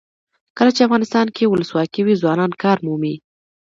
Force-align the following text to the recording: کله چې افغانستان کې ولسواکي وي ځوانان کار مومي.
کله 0.57 0.71
چې 0.75 0.85
افغانستان 0.87 1.27
کې 1.35 1.49
ولسواکي 1.51 2.01
وي 2.03 2.15
ځوانان 2.21 2.51
کار 2.63 2.77
مومي. 2.85 3.15